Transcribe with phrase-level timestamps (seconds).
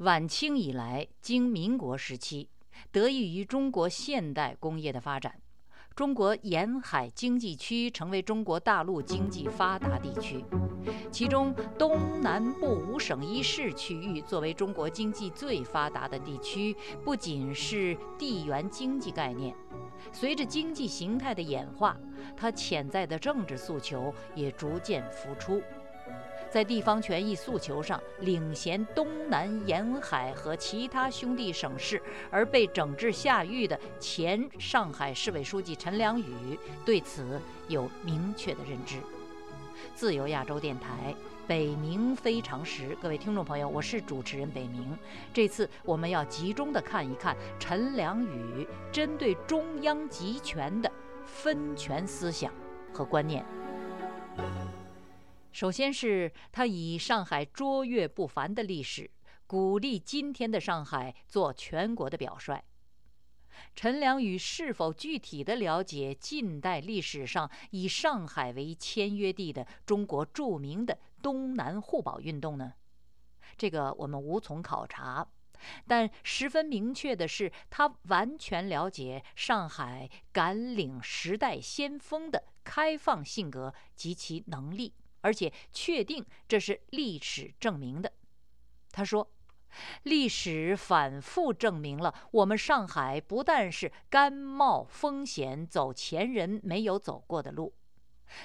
[0.00, 2.48] 晚清以来，经民国时期，
[2.90, 5.34] 得益于中国现代工业的发展。
[5.94, 10.42] 中国沿海经济区成为中国大陆经济发达地区，
[11.12, 16.74] 其中东南部五省一市区域作为中国经济最发达的地区，
[17.04, 19.54] 不仅是地缘经济概念，
[20.12, 21.94] 随着经济形态的演化，
[22.34, 25.62] 它潜在的政治诉求也逐渐浮出。
[26.50, 38.96] 在地方权益诉求上领衔东南沿海和其他兄弟省市而被整治下狱的前上海市委书记陈良宇对此有明确的认知。
[39.94, 41.14] 自由亚洲电台
[41.46, 44.86] 北冥非常时，各位听众朋友，我是主持人北冥。
[45.32, 50.90] 这次我们要集中的看一看陈良宇针对中央集权的
[51.24, 52.52] 分权思想
[52.92, 53.44] 和观念。
[55.52, 59.10] 首先是他以上海卓越不凡的历史，
[59.46, 62.62] 鼓励今天的上海做全国的表率。
[63.74, 72.74] 陈良宇是否具体的了解近代历史上以上海为签约地的中国著名的东南互保运动呢？
[73.58, 75.26] 这个我们无从考察，
[75.86, 84.94] 但十分明确的是，他完全了解上海敢领时代先锋的开放性格及其能力。
[85.20, 88.12] 而且确定这是历史证明的。
[88.90, 89.30] 他说
[90.02, 97.74] ：“历史反复证明了，我们上海不但是甘冒风险走前人没有走过的路，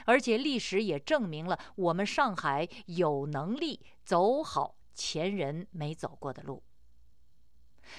[0.06, 6.62] 而且历史也证明了我们上海有能力走好前人没走过的路。”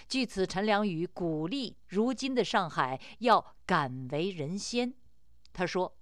[0.09, 4.95] 据此，陈良宇鼓励如今的上海要敢为人先。
[5.53, 5.96] 他说。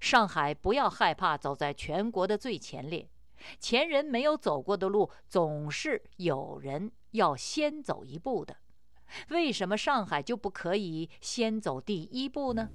[0.00, 3.08] 上海不要害怕走在全国的最前列，
[3.58, 8.56] 前人没有走过的路，总是有人要先走一步的。
[9.30, 12.68] 为什么上海就不可以先走第一步呢？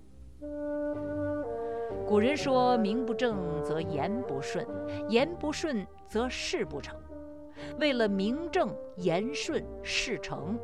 [2.08, 4.68] 古人说：“名不正则言不顺，
[5.08, 7.00] 言不顺则事不成。”
[7.80, 10.60] 为了名正言顺事成，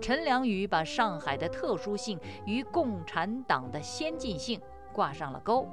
[0.00, 4.60] 陈良宇把上海的特殊性与共产党的先进性
[4.92, 5.68] 挂上了钩。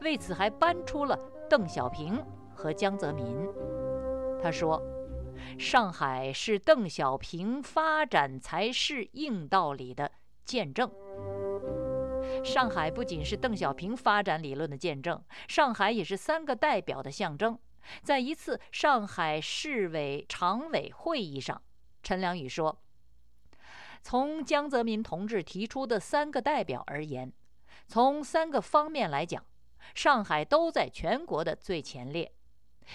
[0.00, 1.18] 为此，还搬出了
[1.48, 2.22] 邓小平
[2.54, 3.24] 和江泽民。
[4.42, 4.82] 他说
[5.58, 10.10] ：“上海是邓小平发展才是硬道理的
[10.44, 10.90] 见证。
[12.44, 17.58] 上海不仅是邓小平发展理论的见证，上海也是三个代表的象征。”
[18.02, 21.60] 在一次上海市委常委会议上，
[22.02, 22.80] 陈良宇说
[24.02, 27.30] ：“从江泽民同志提出的三个代表而言，
[27.86, 29.44] 从三个方面来讲。”
[29.94, 32.32] 上海都在全国的最前列，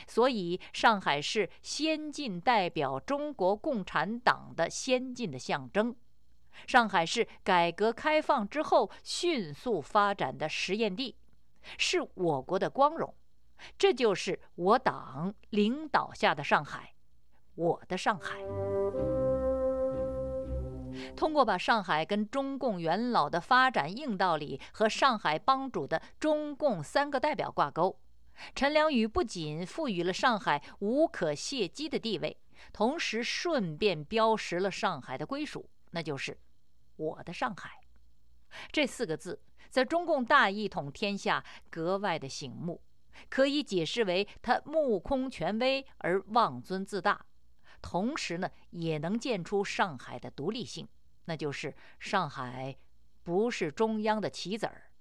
[0.07, 5.95] 所以上海是先进代表中国共产党的先进的象征。
[6.67, 11.15] 上海是改革开放之后迅速发展的实验地，
[11.77, 13.13] 是我国的光荣。
[13.77, 16.93] 这就是我党领导下的上海，
[17.55, 18.39] 我的上海。
[21.15, 27.99] 通过把上海跟中共元老的发展硬道理和上海帮主的中共三个代表挂钩，
[28.55, 32.37] 陈良宇不仅赋予了上海无可卸机的地位，
[32.71, 36.37] 同时顺便标识了上海的归属，那就是
[36.95, 37.81] “我的上海”
[38.71, 42.81] 这四个字，在中共大一统天下格外的醒目，
[43.29, 47.25] 可以解释为他目空权威而妄尊自大。
[47.81, 50.87] 同时呢，也能见出上海的独立性，
[51.25, 52.77] 那就是上海
[53.23, 54.91] 不是中央的棋子儿，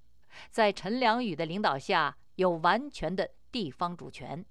[0.50, 4.44] 在陈良宇的领导下有完全的地方主权，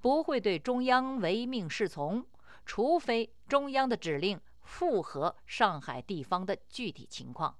[0.00, 2.26] 不会对中央唯命是从，
[2.66, 7.56] 除非中央的指令符合上海地方的具体情况。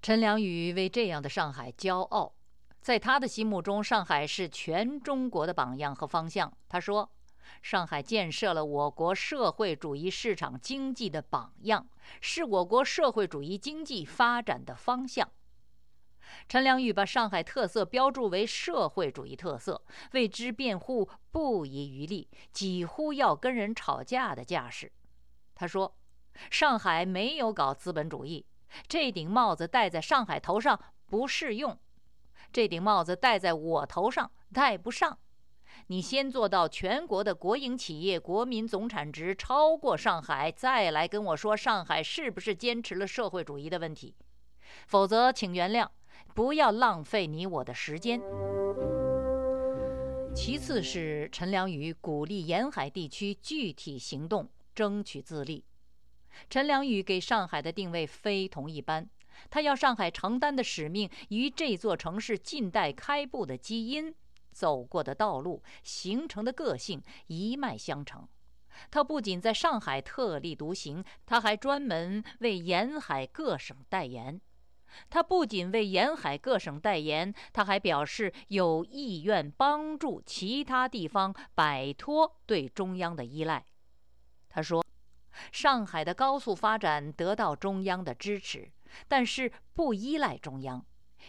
[0.00, 2.32] 陈良宇为这样的上海骄傲，
[2.80, 6.56] 在他的心目中，上海是全中国的榜样和方向。
[6.68, 7.10] 他说。
[7.60, 11.86] 上海建设了我国社会主义市场经济的榜样，
[12.20, 15.30] 是我国社会主义经济发展的方向。
[16.48, 19.82] 陈良宇把上海特色标注为社会主义特色，
[20.12, 24.90] 为之辩护不遗余力，几乎要跟人吵架的架势。
[25.54, 25.94] 他说
[26.50, 28.46] ：“上海没有搞资本主义，
[28.88, 31.78] 这顶帽子戴在上海头上不适用，
[32.52, 35.18] 这顶帽子戴在我头上戴不上。”
[35.92, 44.14] 你先做到全国的国营企业国民总产值超过上海，再来跟我说上海是不是坚持了社会主义的问题。
[44.86, 45.86] 否则，请原谅，
[46.34, 48.18] 不要浪费你我的时间。
[50.34, 55.62] 其次是陈良宇鼓励沿海地区具体行动，争取自立。
[56.48, 59.06] 陈良宇给上海的定位非同一般，
[59.50, 64.14] 他要上海承担的使命与这座城市近代开埠的基因、
[64.52, 68.28] 走过的道路、形成的个性一脉相承。
[68.90, 74.40] 他不仅在上海特立独行，他还专门为沿海各省代言。
[75.08, 83.64] 他不仅为沿海各省代言，他还表示有意愿帮助其他地方摆脱对中央的依赖。
[84.50, 84.84] 他说
[85.50, 88.70] ：“上海的高速发展得到中央的支持，
[89.08, 90.84] 但是不依赖中央。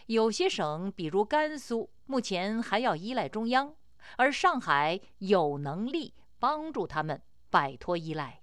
[0.07, 3.75] 有些省，比如甘肃，目前还要依赖中央，
[4.17, 8.41] 而上海有能力帮助他们摆脱依赖。”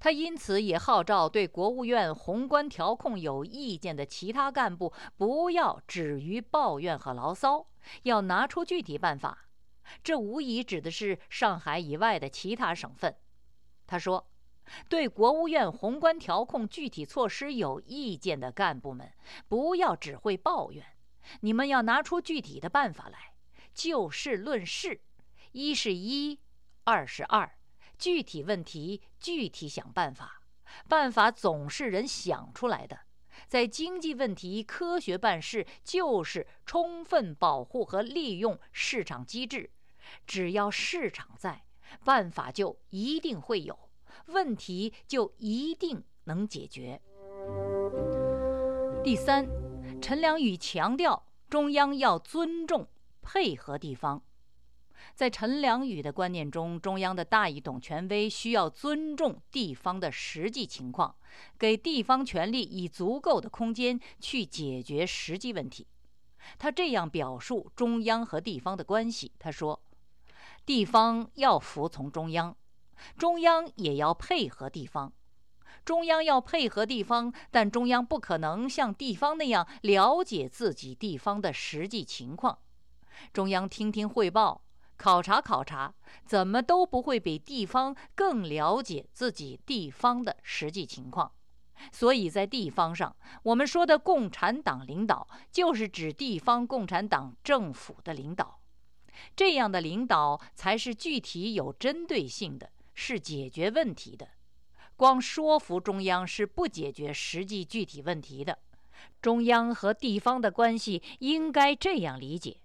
[0.00, 7.66] 他因此也号召对国务院宏观调控有意见的其他干部，不要止于抱怨和牢骚，
[8.04, 9.48] 要拿出具体办法。
[10.04, 13.16] 这无疑指的是上海以外的其他省份。
[13.88, 14.28] 他说
[14.88, 19.12] ：“对国务院宏观调控具体措施有意见的干部们，
[19.48, 20.84] 不要只会抱怨，
[21.40, 23.32] 你们要拿出具体的办法来，
[23.72, 25.00] 就事论事，
[25.52, 26.38] 一是一，
[26.84, 27.50] 二是二。”
[27.98, 30.42] 具体问题具体想办法，
[30.88, 33.00] 办法总是人想出来的。
[33.48, 39.70] 在经济问题科学办事，就是充分保护和利用市场机制。
[40.26, 41.64] 只要市场在，
[42.04, 43.87] 办法就一定会有，
[44.28, 47.00] 问题就一定能解决。
[49.04, 49.46] 第三，
[50.00, 52.86] 陈良宇强调，中央要尊重、
[53.22, 54.22] 配合地方。
[55.14, 61.14] 在陈良宇的观念中，中央的大一统权威需要尊重地方的实际情况，
[61.56, 65.86] 给地方权力以足够的空间去解决实际问题。
[66.58, 69.80] 他这样表述中央和地方的关系：他说，
[70.66, 72.56] 地方要服从中央，
[73.16, 75.12] 中央也要配合地方。
[75.84, 82.58] 中央要配合地方，但中央不可能像地方那样了解自己地方的实际情况。
[83.32, 84.62] 中央听听汇报。
[84.96, 91.30] 考察考察，怎么都不会比地方更了解自己地方的实际情况。
[91.92, 98.58] 所以在地方上，我们说的共产党领导，就是指地方共产党政府的领导。
[99.36, 102.68] 这样的领导才是具体有针对性的，
[103.00, 104.28] 是解决问题的。
[104.96, 108.58] 光说服中央是不解决实际具体问题的。
[109.22, 112.60] 中央和地方的关系应该这样理解。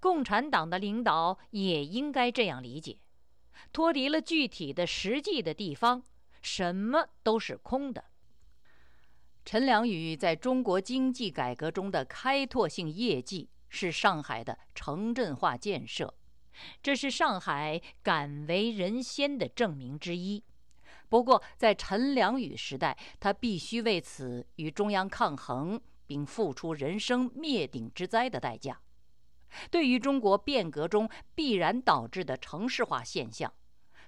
[0.00, 2.98] 共产党的领导也应该这样理解：
[3.70, 6.02] 脱离了具体的实际的地方，
[6.40, 8.02] 什么都是空的。
[9.44, 16.14] 陈良宇在中国经济改革中的开拓性业绩是上海的城镇化建设，
[16.82, 20.42] 这是上海敢为人先的证明之一。
[21.08, 28.80] 不过，在陈良宇时代，他必须为此与中央抗衡，并付出人生灭顶之灾的代价。
[29.70, 33.52] 对于中国变革中必然导致的城市化现象，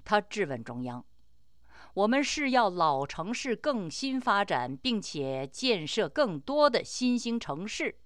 [0.04, 1.04] 他质问中央
[1.94, 7.96] ：“我们是要老城市更新发展，并且建设更多的新兴城市，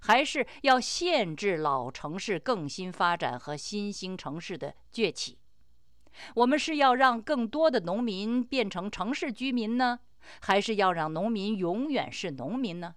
[0.00, 5.38] 还是要限制老城市更新发展和新兴城市的崛起？
[6.34, 10.00] 我们是要让更多的农民变成城市居民呢，
[10.40, 12.94] 还是要让农民永远是农民呢？”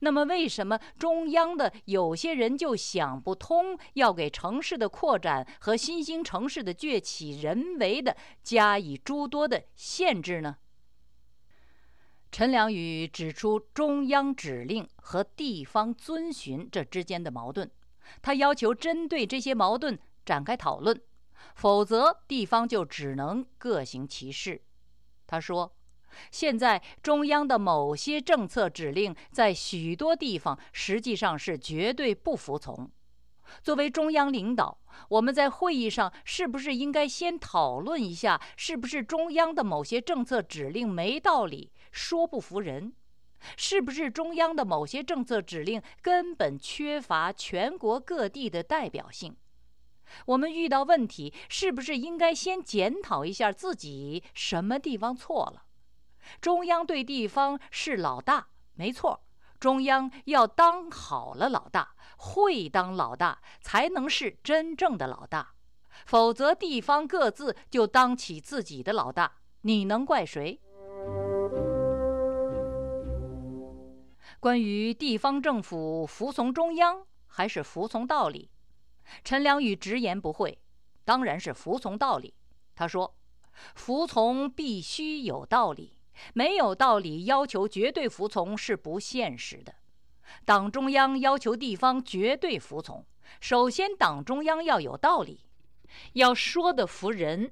[0.00, 10.56] 那么，为什么中央的有些人就想不通，要给城市的扩展和新兴城市的崛起人为的加以诸多的限制呢？
[12.36, 17.70] 陈良宇指出中央指令和地方遵循这之间的矛盾，
[18.20, 21.00] 他要求针对这些矛盾展开讨论，
[21.54, 24.60] 否则地方就只能各行其事。
[25.26, 25.72] 他说。
[26.30, 32.90] 现在中央的某些政策指令，在许多地方实际上是绝对不服从。
[33.62, 34.78] 作为中央领导，
[35.08, 42.92] 我们在会议上是不是应该先讨论一下，是不是中央的某些政策指令没道理，说不服人？
[43.56, 49.34] 是不是中央的某些政策指令根本缺乏全国各地的代表性？
[50.26, 55.64] 我们遇到问题，是不是应该先检讨一下自己什么地方错了？
[56.40, 59.22] 中央对地方是老大，没错。
[59.58, 65.54] 中央要当好了老大，会当老大，才能是真正的老大。
[66.04, 70.60] 否则，地方各自就当起自己的老大，你能怪谁？
[74.46, 78.48] 关于地方政府服从中央还是服从道理，
[79.24, 80.56] 陈良宇直言不讳，
[81.04, 82.32] 当然是服从道理。
[82.76, 83.12] 他说
[83.74, 85.98] ：“服从必须有道理，
[86.32, 89.74] 没有道理要求绝对服从是不现实的。
[90.44, 93.04] 党中央要求地方绝对服从，
[93.40, 95.40] 首先党中央要有道理，
[96.12, 97.50] 要说得服人，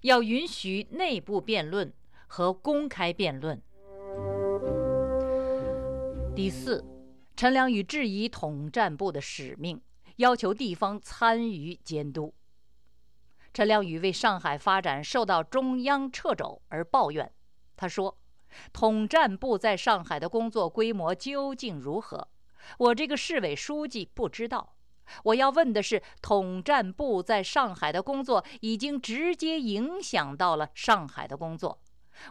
[0.00, 1.94] 要允许内部辩论
[2.26, 3.62] 和公开辩论。”
[6.34, 6.82] 第四，
[7.36, 9.78] 陈良宇质疑统战部的使命，
[10.16, 12.32] 要求地方参与监督。
[13.52, 17.30] 陈良宇为上海发展受到中央掣肘而抱怨。
[17.76, 18.16] 他说
[18.72, 22.26] ：“统战部在上海的工作规模究竟如何？
[22.78, 24.74] 我这个市委书记不知道。
[25.24, 31.78] 我要问的是，统战部在上海的工作已经直接影响到了上海的工作。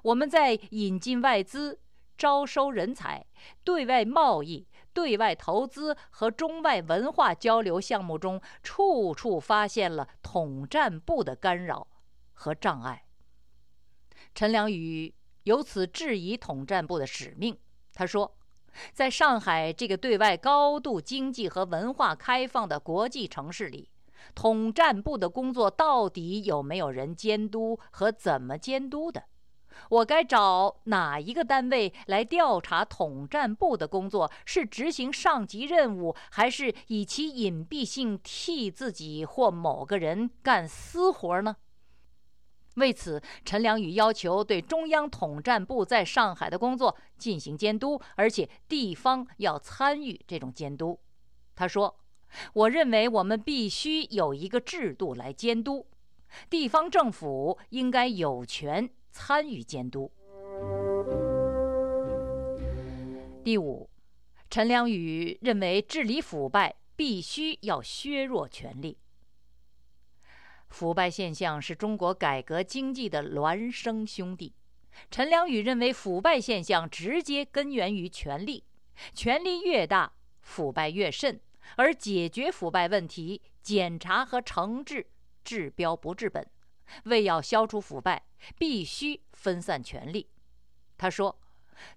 [0.01, 1.79] 我们在引进外资。”
[2.21, 3.25] 招收人才、
[3.63, 11.87] 对外贸易、对外投资和中外文化交流项目中，处处发现了统战部的干扰
[12.33, 13.05] 和障碍。
[14.35, 15.11] 陈良宇
[15.45, 17.57] 由此质疑统战部的使命。
[17.91, 18.37] 他说
[18.93, 23.89] ：“在上海这个对外高度经济和文化开放的国际城市里，
[24.35, 29.23] 统战部的工作到底有没有人监督和怎么监督的？”
[29.89, 34.31] 我该找哪一个单位来调查统战部的工作？
[34.45, 41.57] 是执行上级任务，还是以其隐蔽性替自己或某个人干私活呢？
[42.75, 50.97] 为此，陈良宇要求对中央统战部在上海的工作进行监督，而且地方要参与这种监督。
[51.53, 51.99] 他说
[52.53, 55.85] ：“我认为我们必须有一个制度来监督，
[56.49, 60.11] 地方政府应该有权。”参与监督。
[63.43, 63.89] 第五，
[64.49, 68.97] 陈良宇认为治理腐败必须要削弱权力。
[70.69, 74.53] 腐败现象是中国改革经济的孪生兄弟。
[75.09, 78.63] 陈良宇认为腐败现象直接根源于权力，
[79.13, 81.39] 权力越大，腐败越甚。
[81.77, 85.07] 而解决腐败问题，检查和惩治
[85.43, 86.45] 治标不治本。
[87.05, 88.23] 为要消除腐败，
[88.57, 90.27] 必须分散权力。
[90.97, 91.39] 他说：“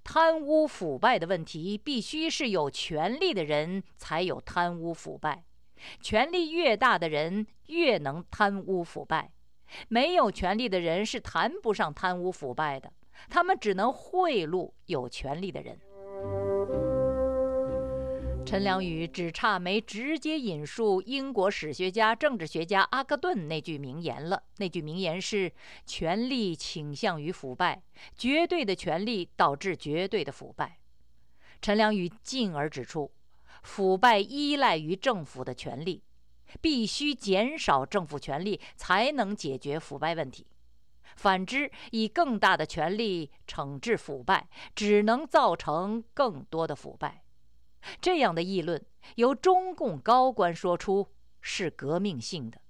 [0.03, 5.45] 贪污腐败的问题，必须是有权力的人才有贪污腐败。
[6.01, 9.31] 权力越大的人，越能贪污腐败。
[9.89, 12.93] 没有权力的人是谈不上贪污腐败的，
[13.29, 15.79] 他们只能贿赂有权力的人。”
[18.55, 24.45] 陈良宇只差没直接引述英国史学家、政治学家阿克顿那句名言了。
[24.59, 25.51] 那句名言是
[25.85, 27.83] ：“权力倾向于腐败，
[28.17, 30.79] 绝对的权力导致绝对的腐败。”
[31.61, 33.11] 陈良宇进而指出，
[33.65, 36.05] 腐败依赖于政府的权力，
[36.61, 40.47] 必须减少政府权力才能解决腐败问题。
[41.17, 44.47] 反之，以更大的权力惩治腐败，
[44.77, 47.24] 只能造成更多的腐败。
[48.01, 48.83] 这样的议论
[49.17, 51.09] 由中共高官说出
[51.41, 52.61] 是革命性的。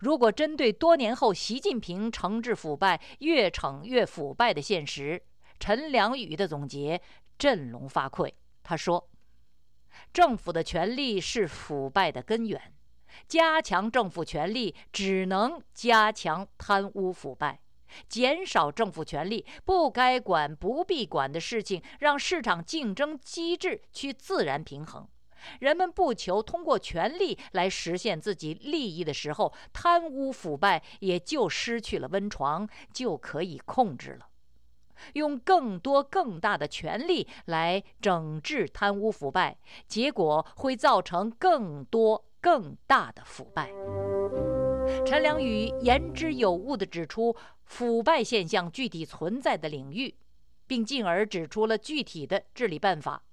[0.00, 5.22] 如果针对多年后习近平惩治腐败越惩越腐败的现实，
[5.60, 7.00] 陈良宇的总结
[7.38, 8.32] 振聋发聩。
[8.62, 9.10] 他说
[10.12, 12.74] ：“政府的权力是腐败的根源，
[13.28, 17.60] 加强政府权力只能加强贪污腐败。”
[18.08, 25.06] 减少政府权力，不该管、不必管的事情，让市场竞争机制去自然平衡。
[25.60, 34.28] 人们不求通过权力来实现自己利益的时候，贪污腐败也就失去了温床，就可以控制了。
[35.12, 43.70] 用更多、更大的权力来整治贪污腐败，结果会造成更多、更大的腐败。
[45.04, 47.34] 陈良宇言之有物地指出。
[47.64, 50.14] 腐败现象具体存在的领域，
[50.66, 53.24] 并进而指出了具体的治理办法。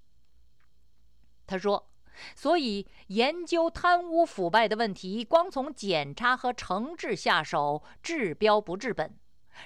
[1.46, 1.92] 他说
[2.34, 9.20] ：“所以研究贪污腐败的问题，光从检查和惩治下手，治标不治本。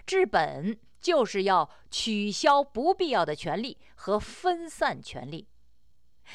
[0.08, 5.48] 治本就是要取消不必要的权利和分散权力。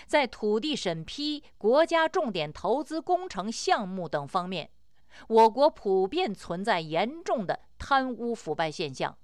[0.07, 4.71] 在土地审批、国家重点投资工程项目等方面。”
[5.29, 9.17] 我国普遍存在严重的贪污腐败现象，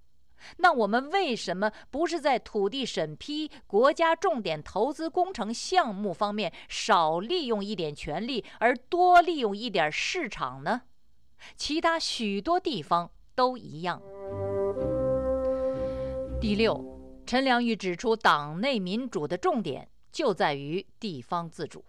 [0.59, 10.83] 那我们为什么不是在土地审批、国家重点投资工程项目方面少利用一点权力，而多利用一点市场呢？
[11.57, 14.02] 其他许多地方都一样。
[16.40, 21.85] 第六，陈良玉指出，党内民主的重点就在于地方自主。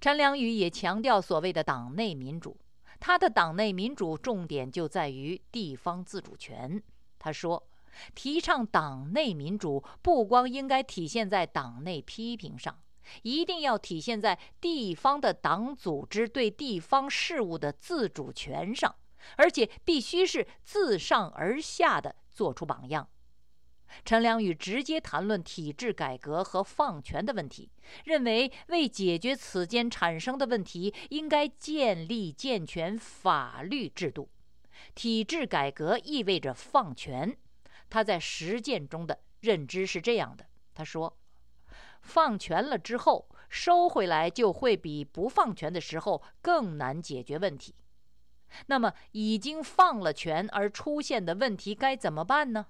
[0.00, 2.56] 陈良宇也强调所谓的党内民主，
[3.04, 6.80] 他的党内民主重点就在于地方自主权。
[7.18, 7.60] 他说，
[8.14, 12.78] 提倡党内民主不光应该体现在党内批评上，
[13.22, 18.94] 一定要体现在地方的党组织对地方事务的自主权上，
[19.34, 23.08] 而且必须是自上而下的做出榜样。
[24.04, 27.70] 陈良宇直接谈论体制改革和放权的问题，
[28.04, 34.28] 认为为解决此间产生的问题，应该建立健全法律制度。
[34.94, 37.36] 体制改革意味着放权，
[37.88, 41.16] 他在实践中的认知是这样的：他说，
[42.00, 47.74] 放权了之后收回来，就会比不放权的时候更难解决问题。
[48.66, 52.66] 那么，已经放了权而出现的问题该怎么办呢？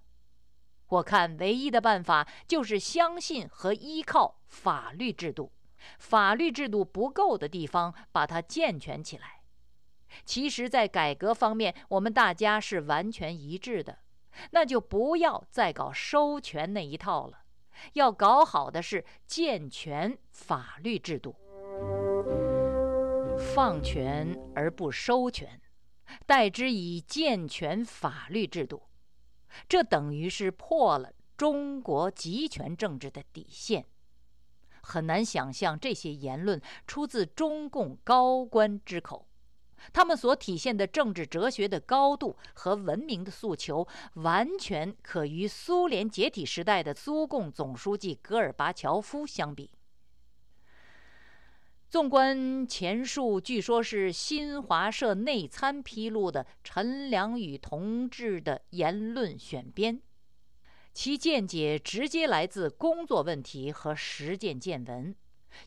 [0.93, 5.51] 我看唯一的办法就是相信和依靠法律制度，
[5.99, 9.41] 法律制度不够的地方，把它健全起来。
[10.27, 14.01] 其实，在改革方面，我们大家是完全一致的，
[14.51, 17.39] 那就不要再搞收权那一套了，
[17.95, 21.35] 要搞好的是健全法律制度，
[23.55, 25.59] 放权而不收权，
[26.27, 28.83] 代之以健全法律制度。
[29.69, 33.87] 这等于是破了中国集权政治的底线，
[34.83, 39.27] 很难想象这些言论出自中共高官之口。
[39.93, 49.69] 他们所体现的政治哲学的高度和文明的诉求，完全可与苏联解体时代的苏共总书记戈尔巴乔夫相比。
[51.93, 60.01] 纵观前述，据说是新华社内参披露的陈良宇同志的言论选编，
[60.95, 65.15] 其见解直接来自工作问题和实践见闻，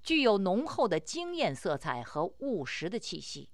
[0.02, 3.52] 具有浓厚的经验色彩和务实的气息。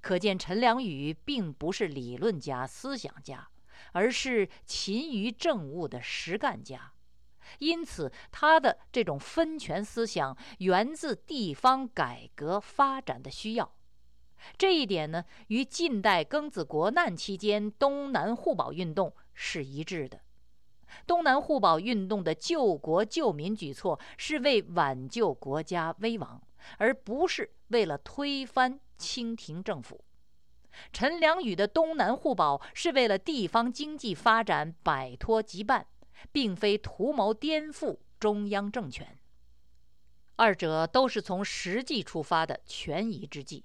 [0.00, 3.50] 可见陈良宇并不是理论家、思想家，
[3.92, 6.94] 而是勤于政务的实干家。
[7.58, 13.72] 因此，他的这种分权思想源自地方改革发展的需要。
[14.56, 20.20] 这一点呢，与近代庚子国难期间东南互保运动是一致的。
[21.06, 26.42] 东南互保运动的救国救民举措是为挽救国家危亡，
[26.78, 30.02] 而不是为了推翻清廷政府。
[30.92, 35.84] 陈良宇的东南互保是为了地方经济发展摆脱羁绊。
[36.32, 39.18] 并非图谋颠覆中央政权，
[40.36, 43.64] 二者都是从实际出发的权宜之计。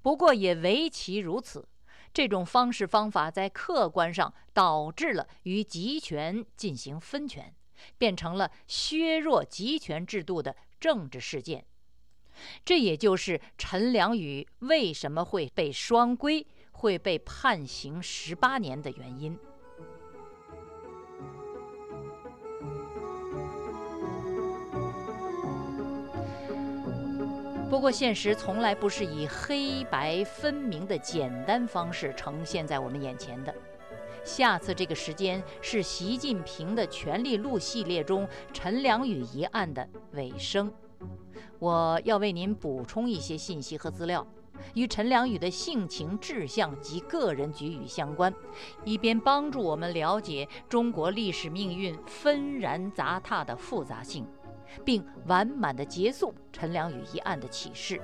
[0.00, 1.68] 不过也唯其如此，
[2.12, 7.54] 这种方式方法在客观上导致了与集权进行分权，
[7.98, 11.66] 变成了削弱集权制度的政治事件。
[12.64, 19.38] 这也就是陈良宇为什么会被双规，会被判刑十八年的原因。
[27.74, 33.52] 不过，现实从来不是以黑白分明的简单方式呈现在我们眼前的。
[34.22, 40.72] 下次这个时间是习近平的权力录系列中陈良宇一案的尾声。
[41.58, 44.24] 我要为您补充一些信息和资料，
[44.74, 48.32] 与陈良宇的性情、志向及个人局域相关，
[48.84, 54.24] 以便帮助我们了解中国历史命运纷然杂沓的复杂性。
[54.84, 58.00] 并完满的结束陈良宇一案的启示。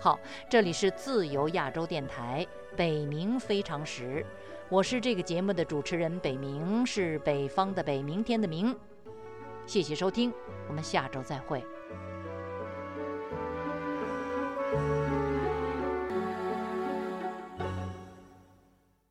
[0.00, 0.18] 好，
[0.50, 4.24] 这里是自由亚洲电台北冥非常时，
[4.68, 8.76] 我是这个节目的主持人北冥，是北方的北，明天的明。
[9.64, 10.32] 谢谢收听，
[10.68, 11.64] 我们下周再会。